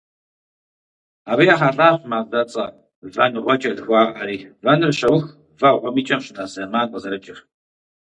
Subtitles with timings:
[1.29, 2.65] Абы ехьэлӀащ мазэцӀэ-
[3.15, 5.25] ВэнгъуэкӀэ жыхуаӀэри: вэныр щаух,
[5.59, 7.39] вэгъуэм и кӀэм щынэс зэман къызэрыкӀыр.